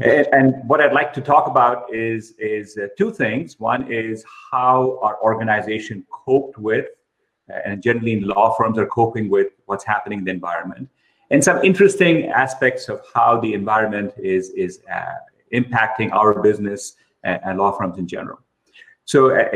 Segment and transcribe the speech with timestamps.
[0.00, 3.60] And, and what I'd like to talk about is is uh, two things.
[3.60, 6.86] One is how our organization coped with,
[7.52, 10.88] uh, and generally in law firms are coping with what's happening in the environment,
[11.30, 15.16] and some interesting aspects of how the environment is is uh,
[15.52, 18.38] impacting our business and, and, law firms in general.
[19.04, 19.48] So uh,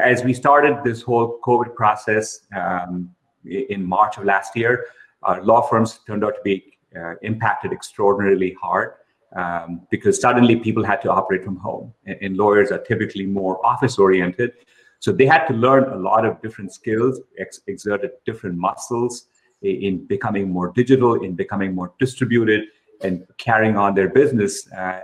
[0.00, 3.10] as we started this whole COVID process um,
[3.44, 4.86] in March of last year,
[5.24, 8.94] our law firms turned out to be uh, impacted extraordinarily hard
[9.34, 13.64] um, because suddenly people had to operate from home and, and lawyers are typically more
[13.64, 14.52] office oriented
[15.00, 19.26] so they had to learn a lot of different skills ex- exerted different muscles
[19.62, 22.64] in, in becoming more digital in becoming more distributed
[23.02, 25.00] and carrying on their business uh,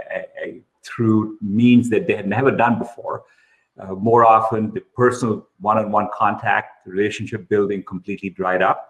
[0.82, 3.24] through means that they had never done before.
[3.78, 8.89] Uh, more often the personal one-on-one contact relationship building completely dried up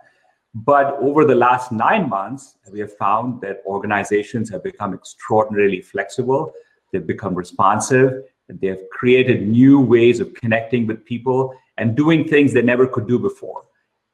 [0.55, 6.53] but over the last nine months, we have found that organizations have become extraordinarily flexible.
[6.93, 8.25] They've become responsive.
[8.49, 13.19] They've created new ways of connecting with people and doing things they never could do
[13.19, 13.65] before.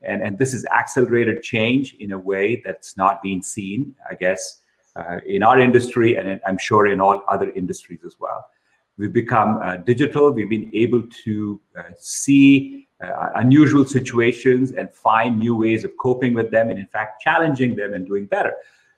[0.03, 4.61] And, and this has accelerated change in a way that's not being seen, I guess,
[4.95, 8.45] uh, in our industry and I'm sure in all other industries as well.
[8.99, 10.31] We've become uh, digital.
[10.31, 16.35] We've been able to uh, see uh, unusual situations and find new ways of coping
[16.35, 18.55] with them and in fact challenging them and doing better.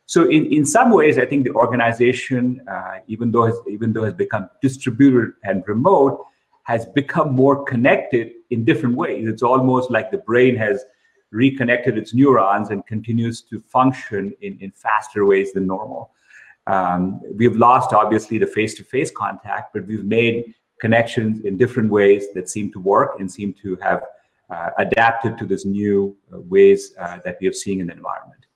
[0.06, 4.04] So in, in some ways i think the organization uh, even though has even though
[4.04, 6.24] has become distributed and remote
[6.68, 9.26] has become more connected in different ways.
[9.26, 10.84] It's almost like the brain has
[11.30, 16.10] reconnected its neurons and continues to function in, in faster ways than normal.
[16.66, 22.48] Um, we've lost obviously the face-to-face contact but we've made connections in different ways that
[22.48, 24.02] seem to work and seem to have
[24.50, 28.46] uh, adapted to this new uh, ways uh, that we are seeing in the environment.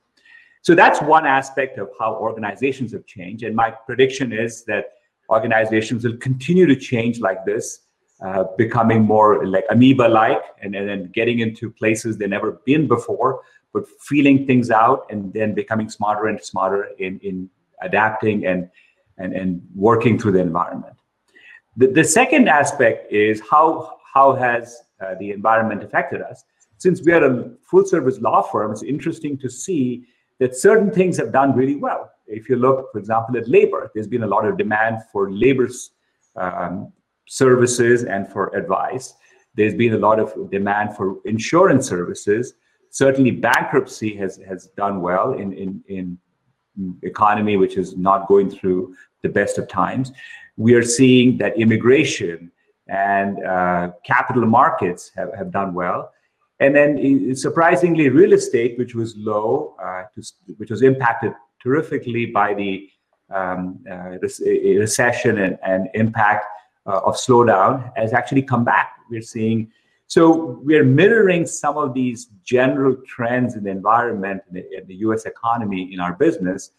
[0.63, 3.43] So that's one aspect of how organizations have changed.
[3.43, 4.93] And my prediction is that
[5.29, 7.81] organizations will continue to change like this,
[8.25, 13.41] uh, becoming more like amoeba-like and, and then getting into places they've never been before,
[13.73, 17.51] but feeling things out and then becoming smarter and smarter in, in
[17.83, 18.71] adapting and,
[19.19, 20.97] and, and working through the environment.
[21.77, 26.45] The, the second aspect is how, how has uh, the environment affected us?
[26.79, 30.05] Since we are a full service law firm, it's interesting to see
[30.39, 32.11] that certain things have done really well.
[32.27, 35.69] If you look, for example, at labor, there's been a lot of demand for labor
[36.37, 36.93] um,
[37.27, 39.15] services and for advice.
[39.55, 42.55] There's been a lot of demand for insurance services.
[42.91, 46.19] Certainly, bankruptcy has, has done well in, in, in
[47.03, 50.13] economy which is not going through the best of times
[50.57, 52.51] we are seeing that immigration
[52.89, 56.13] and uh, capital markets have, have done well.
[56.61, 60.05] And then surprisingly, real estate, which was low, uh,
[60.59, 62.89] which was impacted terrifically by the
[63.31, 66.47] um, uh, recession and, and impact
[66.87, 68.93] uh, of slowdown, has actually come back.
[69.11, 69.73] We're seeing,
[70.13, 70.23] so
[70.69, 72.21] we're mirroring some of these
[72.55, 76.73] general trends in the environment in the, the US economy in our business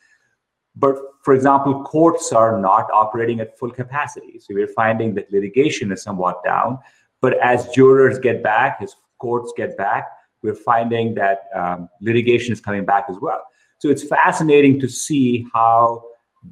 [0.75, 4.39] but for example, courts are not operating at full capacity.
[4.39, 6.79] So we're finding that litigation is somewhat down.
[7.21, 10.09] But as jurors get back, as courts get back,
[10.41, 13.44] we're finding that um, litigation is coming back as well.
[13.77, 16.03] So it's fascinating to see how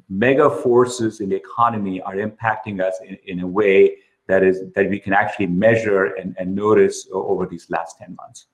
[0.08, 3.96] mega forces in the economy are impacting us in, in a way
[4.28, 8.46] that is that we can actually measure and, and notice over these last 10 months.